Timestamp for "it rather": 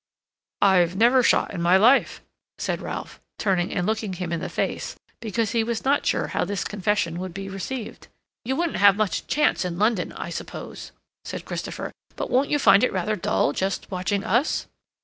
12.83-13.15